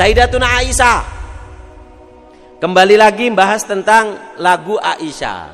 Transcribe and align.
Sayyidatuna 0.00 0.48
Aisyah. 0.64 1.00
Kembali 2.56 2.96
lagi 2.96 3.28
bahas 3.36 3.68
tentang 3.68 4.32
lagu 4.40 4.80
Aisyah. 4.80 5.52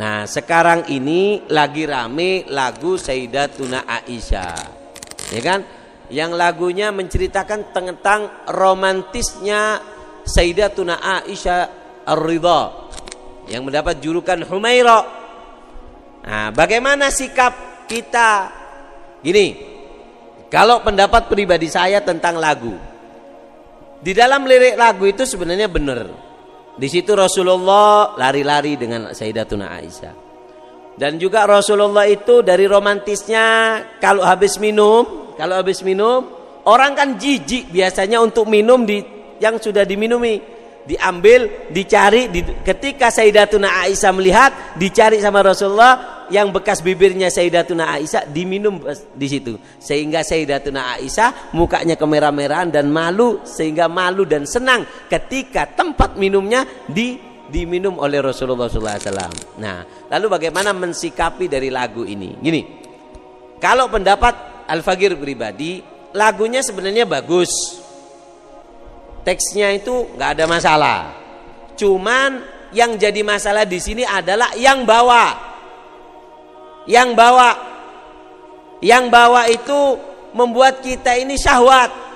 Nah, 0.00 0.24
sekarang 0.24 0.88
ini 0.88 1.44
lagi 1.52 1.84
rame 1.84 2.48
lagu 2.48 2.96
Sayyidatuna 2.96 3.84
Aisyah. 3.84 4.56
Ya 5.28 5.40
kan? 5.44 5.60
Yang 6.08 6.30
lagunya 6.40 6.88
menceritakan 6.88 7.68
tentang 7.76 8.48
romantisnya 8.48 9.84
Sayyidatuna 10.24 10.96
Aisyah 10.96 11.60
Ar-Ridha 12.08 12.62
yang 13.52 13.60
mendapat 13.60 14.00
julukan 14.00 14.40
Humaira. 14.48 15.04
Nah, 16.24 16.48
bagaimana 16.48 17.12
sikap 17.12 17.84
kita? 17.84 18.48
Gini, 19.20 19.52
kalau 20.48 20.80
pendapat 20.80 21.28
pribadi 21.28 21.68
saya 21.68 22.00
tentang 22.00 22.40
lagu, 22.40 22.95
di 24.00 24.12
dalam 24.12 24.44
lirik 24.44 24.76
lagu 24.76 25.04
itu 25.08 25.24
sebenarnya 25.24 25.68
benar. 25.68 26.06
Di 26.76 26.88
situ 26.92 27.16
Rasulullah 27.16 28.12
lari-lari 28.20 28.76
dengan 28.76 29.12
Sayyidatuna 29.16 29.72
Aisyah. 29.80 30.14
Dan 30.96 31.20
juga 31.20 31.44
Rasulullah 31.44 32.08
itu 32.08 32.40
dari 32.40 32.64
romantisnya 32.64 33.44
kalau 34.00 34.24
habis 34.24 34.56
minum, 34.56 35.32
kalau 35.36 35.60
habis 35.60 35.84
minum, 35.84 36.24
orang 36.64 36.96
kan 36.96 37.08
jijik 37.20 37.68
biasanya 37.68 38.20
untuk 38.20 38.48
minum 38.48 38.84
di 38.84 39.00
yang 39.36 39.60
sudah 39.60 39.84
diminumi 39.84 40.56
diambil, 40.86 41.68
dicari 41.68 42.30
di, 42.30 42.40
ketika 42.62 43.10
Sayyidatuna 43.10 43.84
Aisyah 43.84 44.12
melihat, 44.14 44.50
dicari 44.78 45.18
sama 45.18 45.42
Rasulullah 45.42 46.15
yang 46.30 46.50
bekas 46.50 46.82
bibirnya 46.82 47.30
Sayyidatuna 47.30 47.96
Aisyah 47.96 48.28
diminum 48.30 48.82
di 49.14 49.26
situ. 49.26 49.58
Sehingga 49.78 50.26
Sayyidatuna 50.26 50.98
Aisyah 50.98 51.54
mukanya 51.54 51.94
kemerah-merahan 51.94 52.70
dan 52.70 52.90
malu 52.90 53.42
sehingga 53.46 53.86
malu 53.86 54.26
dan 54.26 54.44
senang 54.44 54.84
ketika 55.06 55.70
tempat 55.70 56.18
minumnya 56.18 56.66
di 56.86 57.18
diminum 57.46 58.02
oleh 58.02 58.18
Rasulullah 58.18 58.66
SAW. 58.66 59.62
Nah, 59.62 59.86
lalu 60.10 60.26
bagaimana 60.26 60.74
mensikapi 60.74 61.46
dari 61.46 61.70
lagu 61.70 62.02
ini? 62.02 62.34
Gini, 62.42 62.62
kalau 63.62 63.86
pendapat 63.86 64.66
Al-Fagir 64.66 65.14
pribadi, 65.14 65.78
lagunya 66.10 66.58
sebenarnya 66.60 67.06
bagus 67.06 67.50
teksnya 69.26 69.74
itu 69.74 70.14
nggak 70.14 70.30
ada 70.38 70.44
masalah. 70.46 70.98
Cuman 71.74 72.42
yang 72.70 72.94
jadi 72.94 73.26
masalah 73.26 73.66
di 73.66 73.82
sini 73.82 74.06
adalah 74.06 74.54
yang 74.54 74.86
bawa. 74.86 75.55
Yang 76.86 77.10
bawa. 77.18 77.50
Yang 78.80 79.04
bawa 79.10 79.42
itu 79.50 79.80
membuat 80.36 80.84
kita 80.84 81.16
ini 81.16 81.34
syahwat. 81.34 82.06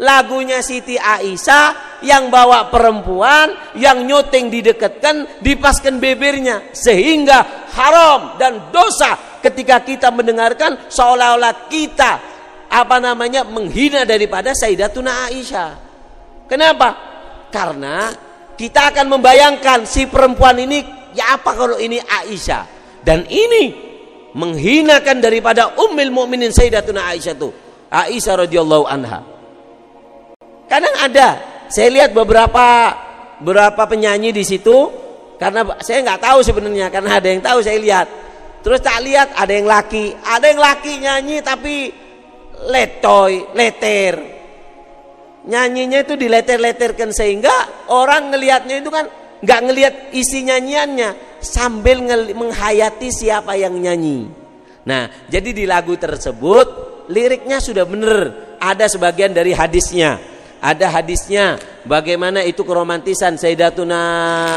Lagunya 0.00 0.64
Siti 0.64 0.96
Aisyah 0.96 2.00
yang 2.00 2.32
bawa 2.32 2.72
perempuan 2.72 3.76
yang 3.76 4.00
nyuting 4.08 4.48
didekatkan 4.48 5.44
dipaskan 5.44 6.00
bibirnya 6.00 6.72
sehingga 6.72 7.68
haram 7.68 8.40
dan 8.40 8.72
dosa 8.72 9.40
ketika 9.44 9.84
kita 9.84 10.08
mendengarkan 10.08 10.88
seolah-olah 10.88 11.68
kita 11.68 12.12
apa 12.72 12.96
namanya 12.96 13.44
menghina 13.44 14.08
daripada 14.08 14.56
Sayyidatuna 14.56 15.28
Aisyah. 15.28 15.70
Kenapa? 16.48 16.88
Karena 17.52 18.08
kita 18.56 18.96
akan 18.96 19.20
membayangkan 19.20 19.84
si 19.84 20.08
perempuan 20.08 20.56
ini 20.64 20.80
ya 21.12 21.36
apa 21.36 21.52
kalau 21.52 21.76
ini 21.76 22.00
Aisyah 22.00 22.79
dan 23.04 23.24
ini 23.28 23.90
menghinakan 24.36 25.18
daripada 25.18 25.74
Ummul 25.74 26.12
Mukminin 26.12 26.54
Sayyidatuna 26.54 27.10
Aisyah 27.10 27.34
tuh. 27.34 27.52
Aisyah 27.90 28.46
radhiyallahu 28.46 28.86
anha. 28.86 29.26
Kadang 30.70 30.94
ada, 31.02 31.28
saya 31.66 31.90
lihat 31.90 32.14
beberapa 32.14 32.94
beberapa 33.42 33.82
penyanyi 33.90 34.30
di 34.30 34.46
situ 34.46 34.92
karena 35.40 35.66
saya 35.82 36.04
nggak 36.04 36.20
tahu 36.22 36.38
sebenarnya 36.46 36.92
karena 36.92 37.18
ada 37.18 37.26
yang 37.26 37.42
tahu 37.42 37.58
saya 37.64 37.78
lihat. 37.80 38.06
Terus 38.60 38.78
tak 38.84 39.00
lihat 39.02 39.32
ada 39.34 39.50
yang 39.50 39.66
laki, 39.66 40.12
ada 40.20 40.46
yang 40.46 40.60
laki 40.60 40.92
nyanyi 41.00 41.36
tapi 41.40 41.88
letoy, 42.68 43.48
leter, 43.56 44.20
nyanyinya 45.48 46.04
itu 46.04 46.14
dileter-leterkan 46.20 47.08
sehingga 47.10 47.88
orang 47.88 48.28
ngelihatnya 48.30 48.84
itu 48.84 48.92
kan 48.92 49.08
nggak 49.40 49.60
ngelihat 49.64 49.94
isi 50.12 50.44
nyanyiannya 50.44 51.29
sambil 51.40 52.04
menghayati 52.32 53.08
siapa 53.10 53.56
yang 53.56 53.76
nyanyi. 53.76 54.28
Nah, 54.86 55.08
jadi 55.28 55.50
di 55.52 55.64
lagu 55.68 55.96
tersebut 55.96 56.66
liriknya 57.12 57.60
sudah 57.60 57.84
benar, 57.84 58.18
ada 58.60 58.86
sebagian 58.88 59.34
dari 59.34 59.52
hadisnya. 59.52 60.20
Ada 60.60 60.92
hadisnya 60.92 61.56
bagaimana 61.88 62.44
itu 62.44 62.60
keromantisan 62.68 63.40
Sayyidatuna 63.40 64.00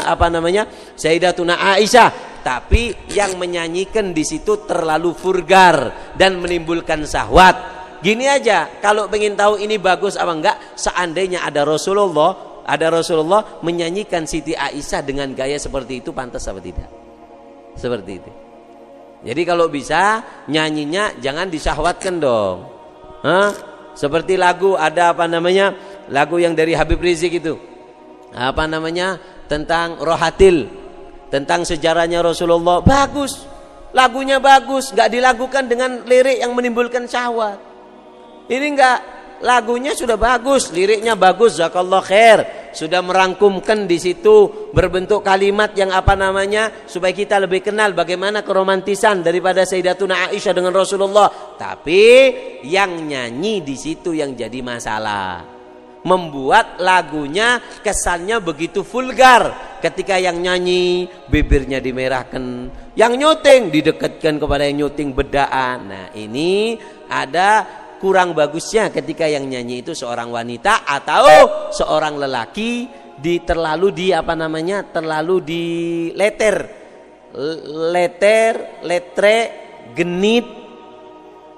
apa 0.04 0.28
namanya? 0.28 0.68
Sayyidatuna 1.00 1.56
Aisyah, 1.56 2.40
tapi 2.44 2.92
yang 3.08 3.40
menyanyikan 3.40 4.12
di 4.12 4.20
situ 4.20 4.68
terlalu 4.68 5.16
vulgar 5.16 6.12
dan 6.12 6.36
menimbulkan 6.44 7.08
syahwat 7.08 7.74
Gini 8.04 8.28
aja, 8.28 8.68
kalau 8.84 9.08
pengen 9.08 9.32
tahu 9.32 9.56
ini 9.56 9.80
bagus 9.80 10.20
apa 10.20 10.28
enggak, 10.36 10.56
seandainya 10.76 11.40
ada 11.40 11.64
Rasulullah, 11.64 12.53
ada 12.64 12.88
Rasulullah 12.88 13.60
menyanyikan 13.60 14.24
Siti 14.24 14.56
Aisyah 14.56 15.04
dengan 15.04 15.30
gaya 15.36 15.60
seperti 15.60 16.00
itu 16.00 16.16
pantas 16.16 16.48
apa 16.48 16.60
tidak? 16.64 16.88
Seperti 17.76 18.12
itu. 18.16 18.30
Jadi 19.24 19.42
kalau 19.44 19.68
bisa 19.68 20.20
nyanyinya 20.48 21.16
jangan 21.20 21.48
disahwatkan 21.48 22.20
dong. 22.20 22.56
Hah? 23.24 23.52
Seperti 23.96 24.36
lagu 24.40 24.76
ada 24.76 25.12
apa 25.12 25.24
namanya? 25.28 25.72
Lagu 26.12 26.36
yang 26.36 26.52
dari 26.52 26.76
Habib 26.76 27.00
Rizik 27.00 27.40
itu. 27.40 27.56
Apa 28.32 28.68
namanya? 28.68 29.16
Tentang 29.48 30.00
Rohatil. 30.00 30.68
Tentang 31.32 31.64
sejarahnya 31.64 32.20
Rasulullah. 32.20 32.84
Bagus. 32.84 33.54
Lagunya 33.94 34.42
bagus, 34.42 34.90
nggak 34.90 35.06
dilakukan 35.06 35.70
dengan 35.70 36.02
lirik 36.02 36.42
yang 36.42 36.50
menimbulkan 36.50 37.06
syahwat. 37.06 37.62
Ini 38.50 38.66
enggak 38.74 38.98
lagunya 39.42 39.96
sudah 39.96 40.14
bagus, 40.14 40.70
liriknya 40.70 41.18
bagus, 41.18 41.58
zakallah 41.58 42.04
khair. 42.04 42.70
Sudah 42.74 43.06
merangkumkan 43.06 43.86
di 43.86 44.02
situ 44.02 44.70
berbentuk 44.74 45.22
kalimat 45.22 45.70
yang 45.78 45.94
apa 45.94 46.18
namanya 46.18 46.84
supaya 46.90 47.14
kita 47.14 47.38
lebih 47.38 47.62
kenal 47.62 47.94
bagaimana 47.94 48.42
keromantisan 48.42 49.22
daripada 49.22 49.62
Sayyidatuna 49.62 50.28
Aisyah 50.34 50.54
dengan 50.54 50.74
Rasulullah. 50.74 51.54
Tapi 51.54 52.02
yang 52.66 53.06
nyanyi 53.06 53.62
di 53.62 53.78
situ 53.78 54.10
yang 54.10 54.34
jadi 54.34 54.58
masalah. 54.58 55.54
Membuat 56.04 56.82
lagunya 56.82 57.62
kesannya 57.80 58.36
begitu 58.42 58.84
vulgar 58.84 59.78
ketika 59.80 60.20
yang 60.20 60.36
nyanyi 60.36 61.08
bibirnya 61.32 61.80
dimerahkan, 61.80 62.68
yang 62.92 63.16
nyuting 63.16 63.72
didekatkan 63.72 64.36
kepada 64.36 64.68
yang 64.68 64.84
nyuting 64.84 65.16
bedaan. 65.16 65.78
Nah, 65.88 66.06
ini 66.12 66.76
ada 67.08 67.83
kurang 67.98 68.32
bagusnya 68.36 68.90
ketika 68.92 69.24
yang 69.26 69.46
nyanyi 69.48 69.80
itu 69.82 69.96
seorang 69.96 70.30
wanita 70.30 70.86
atau 70.86 71.26
seorang 71.72 72.18
lelaki 72.18 72.86
di 73.14 73.42
terlalu 73.46 73.94
di 73.94 74.06
apa 74.10 74.34
namanya 74.34 74.82
terlalu 74.90 75.36
di 75.40 75.64
letter 76.14 76.56
letter 77.92 78.52
letre 78.86 79.38
genit. 79.94 80.46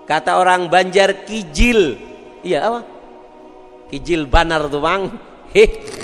Kata 0.07 0.39
orang 0.39 0.71
Banjar 0.71 1.27
kijil. 1.27 1.99
Iya 2.47 2.59
apa? 2.63 2.81
Kijil 3.91 4.31
banar 4.31 4.71
tuh 4.71 4.83
bang. 4.83 5.03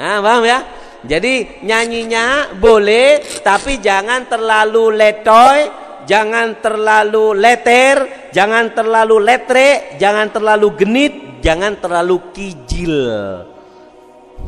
Nah 0.00 0.16
paham 0.24 0.48
ya? 0.48 0.58
Jadi 1.04 1.60
nyanyinya 1.60 2.56
boleh 2.56 3.20
tapi 3.44 3.84
jangan 3.84 4.24
terlalu 4.32 4.96
letoy 4.96 5.68
jangan 6.04 6.60
terlalu 6.60 7.36
leter, 7.36 8.28
jangan 8.30 8.72
terlalu 8.72 9.16
letre, 9.20 9.96
jangan 9.96 10.28
terlalu 10.30 10.68
genit, 10.76 11.14
jangan 11.44 11.76
terlalu 11.80 12.16
kijil. 12.32 12.96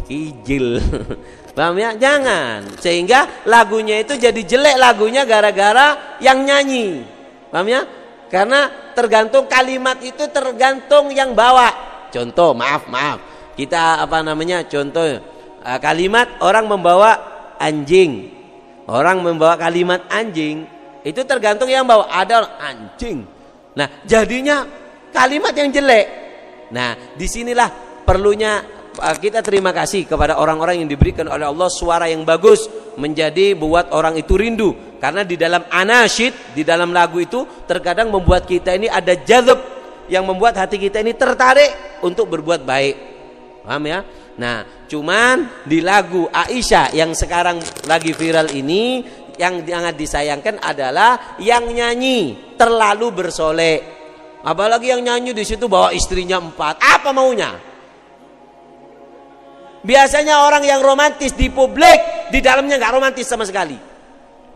Kijil. 0.08 0.66
Paham 1.56 1.76
ya? 1.76 1.92
Jangan. 1.96 2.80
Sehingga 2.80 3.44
lagunya 3.44 4.00
itu 4.00 4.16
jadi 4.16 4.40
jelek 4.40 4.76
lagunya 4.80 5.28
gara-gara 5.28 6.16
yang 6.20 6.44
nyanyi. 6.48 7.04
Paham 7.52 7.68
ya? 7.68 7.82
Karena 8.32 8.92
tergantung 8.96 9.44
kalimat 9.44 10.00
itu 10.00 10.24
tergantung 10.32 11.12
yang 11.12 11.36
bawa. 11.36 11.68
Contoh, 12.08 12.56
maaf, 12.56 12.88
maaf. 12.88 13.20
Kita 13.52 14.00
apa 14.00 14.24
namanya? 14.24 14.64
Contoh 14.64 15.04
eh, 15.04 15.20
kalimat 15.84 16.40
orang 16.40 16.64
membawa 16.64 17.10
anjing. 17.60 18.32
Orang 18.88 19.20
membawa 19.20 19.60
kalimat 19.60 20.08
anjing 20.08 20.64
itu 21.02 21.20
tergantung 21.26 21.70
yang 21.70 21.86
bawa. 21.86 22.10
Ada 22.10 22.58
anjing. 22.62 23.26
Nah, 23.74 24.02
jadinya 24.06 24.66
kalimat 25.10 25.52
yang 25.54 25.70
jelek. 25.70 26.06
Nah, 26.72 26.96
di 27.14 27.26
sinilah 27.28 27.68
perlunya 28.02 28.64
uh, 28.98 29.16
kita 29.16 29.44
terima 29.44 29.70
kasih 29.70 30.08
kepada 30.08 30.40
orang-orang 30.40 30.84
yang 30.84 30.88
diberikan 30.90 31.28
oleh 31.28 31.46
Allah 31.46 31.68
suara 31.68 32.08
yang 32.08 32.24
bagus 32.24 32.68
menjadi 32.96 33.56
buat 33.56 33.92
orang 33.92 34.20
itu 34.20 34.36
rindu 34.36 34.98
karena 35.00 35.24
di 35.24 35.40
dalam 35.40 35.64
anasyid 35.68 36.52
di 36.52 36.62
dalam 36.64 36.92
lagu 36.92 37.20
itu 37.20 37.44
terkadang 37.64 38.12
membuat 38.12 38.44
kita 38.44 38.76
ini 38.76 38.88
ada 38.88 39.16
jadab 39.16 39.60
yang 40.12 40.28
membuat 40.28 40.60
hati 40.60 40.76
kita 40.76 41.00
ini 41.00 41.16
tertarik 41.16 42.02
untuk 42.04 42.28
berbuat 42.28 42.66
baik. 42.68 42.96
Paham 43.62 43.84
ya? 43.86 44.00
Nah, 44.32 44.64
cuman 44.88 45.64
di 45.68 45.84
lagu 45.84 46.26
Aisyah 46.32 46.96
yang 46.96 47.12
sekarang 47.12 47.60
lagi 47.84 48.16
viral 48.16 48.50
ini 48.56 49.04
yang 49.38 49.64
sangat 49.64 49.94
disayangkan 49.96 50.60
adalah 50.60 51.36
yang 51.40 51.68
nyanyi 51.68 52.52
terlalu 52.56 53.12
bersolek. 53.12 53.80
Apalagi 54.42 54.90
yang 54.90 55.02
nyanyi 55.06 55.30
di 55.32 55.44
situ 55.46 55.70
bawa 55.70 55.94
istrinya 55.94 56.42
empat. 56.42 56.82
Apa 56.82 57.14
maunya? 57.14 57.54
Biasanya 59.82 60.46
orang 60.46 60.62
yang 60.62 60.78
romantis 60.82 61.34
di 61.34 61.50
publik 61.50 62.30
di 62.30 62.38
dalamnya 62.38 62.78
nggak 62.78 62.92
romantis 62.94 63.26
sama 63.26 63.42
sekali. 63.42 63.74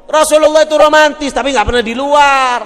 Rasulullah 0.07 0.63
itu 0.63 0.77
romantis 0.79 1.35
tapi 1.35 1.51
nggak 1.51 1.67
pernah 1.67 1.83
di 1.83 1.95
luar. 1.95 2.61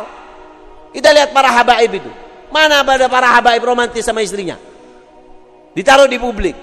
Kita 0.92 1.08
lihat 1.12 1.32
para 1.32 1.48
habaib 1.56 1.92
itu. 1.96 2.10
Mana 2.52 2.82
ada 2.82 3.06
para 3.06 3.32
habaib 3.32 3.62
romantis 3.62 4.04
sama 4.04 4.20
istrinya? 4.20 4.58
Ditaruh 5.72 6.10
di 6.10 6.18
publik. 6.18 6.56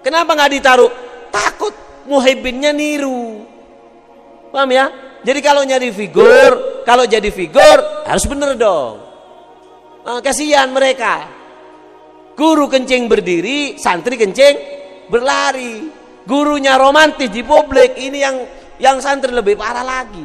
Kenapa 0.00 0.38
nggak 0.38 0.52
ditaruh? 0.56 0.90
Takut 1.34 1.74
muhibinnya 2.06 2.70
niru. 2.70 3.35
Paham 4.56 4.72
ya? 4.72 4.88
Jadi 5.20 5.44
kalau 5.44 5.68
nyari 5.68 5.92
figur, 5.92 6.80
kalau 6.88 7.04
jadi 7.04 7.28
figur 7.28 8.08
harus 8.08 8.24
bener 8.24 8.56
dong. 8.56 9.04
Nah, 10.00 10.24
kasihan 10.24 10.72
mereka. 10.72 11.28
Guru 12.32 12.64
kencing 12.64 13.04
berdiri, 13.04 13.76
santri 13.76 14.16
kencing 14.16 14.56
berlari. 15.12 15.92
Gurunya 16.24 16.80
romantis 16.80 17.28
di 17.28 17.44
publik, 17.44 18.00
ini 18.00 18.16
yang 18.24 18.36
yang 18.80 18.96
santri 19.04 19.28
lebih 19.28 19.60
parah 19.60 19.84
lagi. 19.84 20.24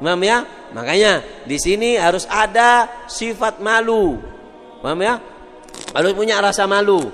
Paham 0.00 0.22
ya? 0.24 0.48
Makanya 0.72 1.44
di 1.44 1.60
sini 1.60 2.00
harus 2.00 2.24
ada 2.32 3.04
sifat 3.04 3.60
malu. 3.60 4.16
Paham 4.80 4.96
ya? 5.04 5.20
Harus 5.92 6.16
punya 6.16 6.40
rasa 6.40 6.64
malu. 6.64 7.04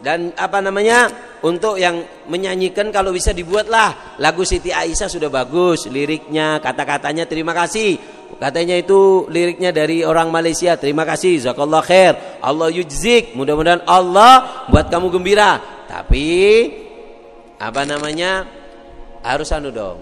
Dan 0.00 0.32
apa 0.32 0.64
namanya? 0.64 1.27
Untuk 1.38 1.78
yang 1.78 2.02
menyanyikan 2.26 2.90
kalau 2.90 3.14
bisa 3.14 3.30
dibuatlah 3.30 4.18
lagu 4.18 4.42
Siti 4.42 4.74
Aisyah 4.74 5.06
sudah 5.06 5.30
bagus, 5.30 5.86
liriknya, 5.86 6.58
kata-katanya 6.58 7.30
terima 7.30 7.54
kasih. 7.54 8.18
Katanya 8.38 8.78
itu 8.78 9.26
liriknya 9.32 9.74
dari 9.74 10.06
orang 10.06 10.30
Malaysia. 10.30 10.78
Terima 10.78 11.02
kasih. 11.02 11.42
Zakallah 11.42 11.82
khair. 11.82 12.38
Allah 12.38 12.70
yujzik. 12.70 13.34
Mudah-mudahan 13.34 13.82
Allah 13.88 14.66
buat 14.70 14.86
kamu 14.92 15.10
gembira. 15.10 15.58
Tapi 15.88 16.28
apa 17.58 17.82
namanya? 17.88 18.46
Harus 19.18 19.50
anu 19.50 19.74
dong 19.74 19.98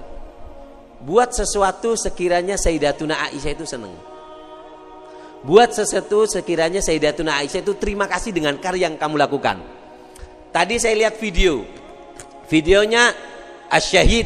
Buat 1.00 1.32
sesuatu 1.32 1.96
sekiranya 1.96 2.56
Sayyidatuna 2.56 3.28
Aisyah 3.28 3.52
itu 3.52 3.64
senang. 3.68 3.92
Buat 5.44 5.76
sesuatu 5.76 6.24
sekiranya 6.24 6.80
Sayyidatuna 6.80 7.40
Aisyah 7.40 7.60
itu 7.62 7.76
terima 7.76 8.08
kasih 8.08 8.32
dengan 8.32 8.56
karya 8.56 8.88
yang 8.90 8.96
kamu 8.96 9.20
lakukan. 9.20 9.75
Tadi 10.56 10.80
saya 10.80 10.96
lihat 10.96 11.20
video. 11.20 11.68
Videonya 12.48 13.12
Asy-Syahid, 13.68 14.24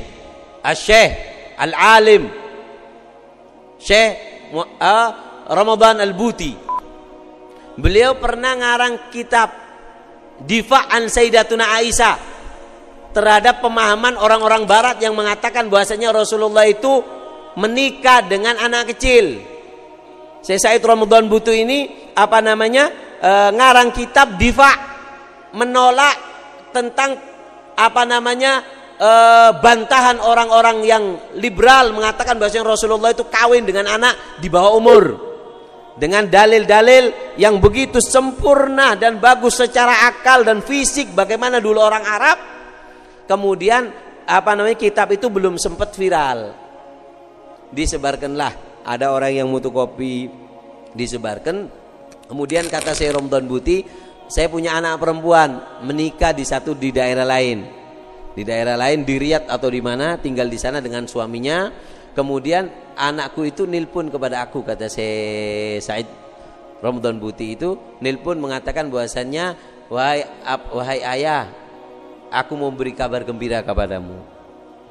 Al-Alim 1.58 2.30
Syekh 3.82 4.10
uh, 4.54 5.10
Ramadan 5.50 5.98
Al-Buti. 5.98 6.54
Beliau 7.74 8.14
pernah 8.22 8.54
ngarang 8.54 9.10
kitab 9.10 9.50
Difa'an 10.46 11.10
Sayyidatuna 11.10 11.66
Aisyah 11.82 12.16
terhadap 13.10 13.58
pemahaman 13.58 14.14
orang-orang 14.14 14.70
barat 14.70 15.02
yang 15.02 15.18
mengatakan 15.18 15.66
bahwasanya 15.66 16.14
Rasulullah 16.14 16.62
itu 16.62 17.02
menikah 17.58 18.22
dengan 18.22 18.54
anak 18.54 18.94
kecil. 18.94 19.42
Saya 20.46 20.78
Said 20.78 20.86
Ramadan 20.86 21.26
Butu 21.26 21.50
ini 21.50 21.90
apa 22.14 22.38
namanya 22.38 22.88
e, 23.18 23.32
ngarang 23.52 23.92
kitab 23.92 24.38
diva 24.40 24.89
menolak 25.56 26.16
tentang 26.70 27.18
apa 27.74 28.02
namanya 28.06 28.62
e, 28.98 29.10
bantahan 29.58 30.22
orang-orang 30.22 30.84
yang 30.86 31.04
liberal 31.38 31.90
mengatakan 31.96 32.38
bahwasanya 32.38 32.66
Rasulullah 32.66 33.10
itu 33.10 33.26
kawin 33.26 33.66
dengan 33.66 33.90
anak 33.90 34.38
di 34.38 34.46
bawah 34.46 34.76
umur 34.78 35.04
dengan 35.98 36.30
dalil-dalil 36.30 37.34
yang 37.36 37.58
begitu 37.58 37.98
sempurna 37.98 38.94
dan 38.94 39.18
bagus 39.18 39.58
secara 39.58 40.08
akal 40.08 40.46
dan 40.46 40.62
fisik 40.62 41.12
bagaimana 41.12 41.58
dulu 41.58 41.82
orang 41.82 42.04
Arab 42.06 42.38
Kemudian 43.30 43.94
apa 44.26 44.58
namanya 44.58 44.74
kitab 44.74 45.14
itu 45.14 45.30
belum 45.30 45.54
sempat 45.54 45.94
viral. 45.94 46.50
Disebarkanlah 47.70 48.82
ada 48.82 49.14
orang 49.14 49.30
yang 49.30 49.46
mutu 49.46 49.70
kopi 49.70 50.26
disebarkan. 50.98 51.70
Kemudian 52.26 52.66
kata 52.66 52.90
saya 52.90 53.14
Romdon 53.14 53.46
Buti, 53.46 53.86
saya 54.30 54.46
punya 54.46 54.78
anak 54.78 55.02
perempuan 55.02 55.58
menikah 55.82 56.30
di 56.30 56.46
satu 56.46 56.78
di 56.78 56.94
daerah 56.94 57.26
lain. 57.26 57.66
Di 58.30 58.46
daerah 58.46 58.78
lain 58.78 59.02
di 59.02 59.18
Riyadh 59.18 59.50
atau 59.50 59.66
di 59.66 59.82
mana 59.82 60.14
tinggal 60.22 60.46
di 60.46 60.54
sana 60.54 60.78
dengan 60.78 61.10
suaminya. 61.10 61.66
Kemudian 62.14 62.94
anakku 62.94 63.42
itu 63.42 63.66
nilpun 63.66 64.06
kepada 64.06 64.46
aku 64.46 64.62
kata 64.62 64.86
saya 64.86 65.82
Said 65.82 66.06
Romdon 66.78 67.18
Buti 67.18 67.58
itu 67.58 67.74
nilpun 67.98 68.38
mengatakan 68.38 68.86
bahwasannya 68.86 69.58
wahai 69.90 70.22
wahai 70.70 71.00
ayah 71.18 71.50
aku 72.30 72.54
mau 72.54 72.70
beri 72.70 72.94
kabar 72.94 73.26
gembira 73.26 73.66
kepadamu. 73.66 74.14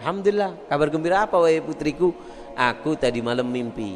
Alhamdulillah, 0.03 0.67
kabar 0.67 0.87
gembira 0.91 1.23
apa 1.23 1.39
wahai 1.39 1.63
putriku? 1.63 2.11
Aku 2.59 2.99
tadi 2.99 3.23
malam 3.23 3.47
mimpi. 3.47 3.95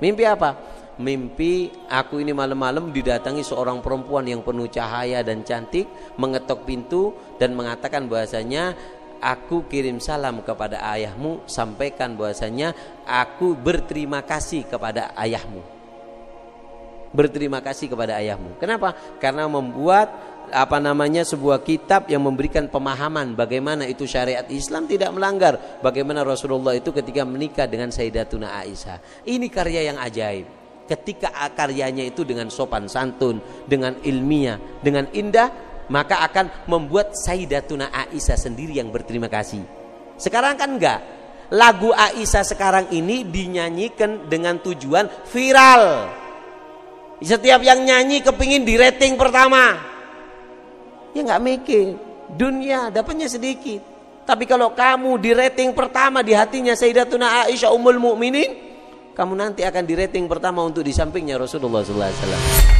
Mimpi 0.00 0.24
apa? 0.24 0.56
Mimpi 1.00 1.72
aku 1.88 2.20
ini 2.20 2.36
malam-malam 2.36 2.92
didatangi 2.92 3.40
seorang 3.40 3.80
perempuan 3.80 4.28
yang 4.28 4.44
penuh 4.44 4.68
cahaya 4.68 5.24
dan 5.24 5.40
cantik 5.40 5.88
mengetok 6.20 6.68
pintu 6.68 7.16
dan 7.40 7.56
mengatakan 7.56 8.12
bahasanya 8.12 8.76
aku 9.16 9.64
kirim 9.72 10.04
salam 10.04 10.44
kepada 10.44 10.84
ayahmu 10.92 11.48
sampaikan 11.48 12.12
bahasanya 12.12 12.76
aku 13.08 13.56
berterima 13.56 14.20
kasih 14.20 14.68
kepada 14.68 15.16
ayahmu. 15.16 15.64
Berterima 17.16 17.64
kasih 17.64 17.88
kepada 17.88 18.20
ayahmu. 18.20 18.60
Kenapa? 18.60 18.92
Karena 19.16 19.48
membuat 19.48 20.12
apa 20.52 20.76
namanya 20.76 21.24
sebuah 21.24 21.64
kitab 21.64 22.12
yang 22.12 22.20
memberikan 22.20 22.68
pemahaman 22.68 23.32
bagaimana 23.32 23.88
itu 23.88 24.04
syariat 24.04 24.44
Islam 24.52 24.84
tidak 24.84 25.08
melanggar. 25.16 25.80
Bagaimana 25.80 26.20
Rasulullah 26.20 26.76
itu 26.76 26.92
ketika 26.92 27.24
menikah 27.24 27.64
dengan 27.64 27.88
Sayyidatuna 27.88 28.60
Aisyah. 28.60 29.24
Ini 29.24 29.48
karya 29.48 29.88
yang 29.88 29.96
ajaib 29.96 30.61
ketika 30.92 31.32
karyanya 31.56 32.04
itu 32.04 32.20
dengan 32.28 32.52
sopan 32.52 32.84
santun 32.84 33.40
dengan 33.64 33.96
ilmiah 34.04 34.60
dengan 34.84 35.08
indah 35.16 35.72
maka 35.92 36.24
akan 36.24 36.68
membuat 36.68 37.16
Sayyidatuna 37.16 37.92
Aisyah 37.92 38.38
sendiri 38.40 38.80
yang 38.80 38.92
berterima 38.92 39.28
kasih. 39.28 39.60
Sekarang 40.20 40.56
kan 40.56 40.76
enggak. 40.76 41.00
Lagu 41.52 41.92
Aisyah 41.92 42.44
sekarang 42.48 42.86
ini 42.96 43.28
dinyanyikan 43.28 44.24
dengan 44.24 44.56
tujuan 44.64 45.04
viral. 45.28 46.08
Setiap 47.20 47.60
yang 47.60 47.84
nyanyi 47.84 48.24
kepingin 48.24 48.64
di 48.64 48.80
rating 48.80 49.20
pertama. 49.20 49.76
Ya 51.12 51.20
nggak 51.20 51.42
mikir 51.44 52.00
dunia 52.32 52.88
dapatnya 52.88 53.28
sedikit. 53.28 53.84
Tapi 54.24 54.48
kalau 54.48 54.72
kamu 54.72 55.20
di 55.20 55.30
rating 55.36 55.76
pertama 55.76 56.24
di 56.24 56.32
hatinya 56.32 56.72
Sayyidatuna 56.72 57.44
Aisyah 57.44 57.74
Ummul 57.74 58.00
Mukminin 58.00 58.71
kamu 59.12 59.32
nanti 59.36 59.60
akan 59.62 59.84
di 59.84 59.94
rating 59.94 60.24
pertama 60.24 60.64
untuk 60.64 60.80
di 60.80 60.92
sampingnya 60.92 61.36
Rasulullah 61.36 61.84
SAW 61.84 62.71